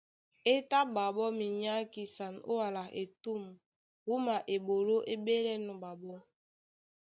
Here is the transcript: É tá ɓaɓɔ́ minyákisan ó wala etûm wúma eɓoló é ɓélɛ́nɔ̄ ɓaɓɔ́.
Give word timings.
É 0.51 0.53
tá 0.69 0.79
ɓaɓɔ́ 0.93 1.27
minyákisan 1.39 2.33
ó 2.49 2.51
wala 2.61 2.83
etûm 3.01 3.43
wúma 4.07 4.35
eɓoló 4.53 4.95
é 5.11 5.13
ɓélɛ́nɔ̄ 5.25 5.75
ɓaɓɔ́. 5.83 6.17